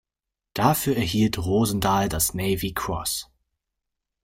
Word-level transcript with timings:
Dafür 0.55 0.95
erhielt 0.97 1.37
Rosendahl 1.37 2.09
das 2.09 2.33
"Navy 2.33 2.73
Cross". 2.73 3.29